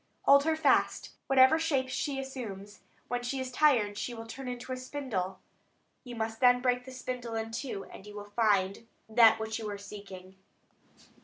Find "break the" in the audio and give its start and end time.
6.59-6.91